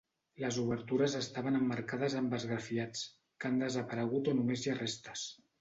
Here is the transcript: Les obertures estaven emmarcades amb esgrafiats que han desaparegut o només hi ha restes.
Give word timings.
Les 0.43 0.55
obertures 0.61 1.17
estaven 1.19 1.59
emmarcades 1.59 2.17
amb 2.21 2.35
esgrafiats 2.39 3.05
que 3.09 3.51
han 3.53 3.63
desaparegut 3.67 4.33
o 4.33 4.37
només 4.41 4.65
hi 4.67 4.73
ha 4.75 4.79
restes. 4.85 5.33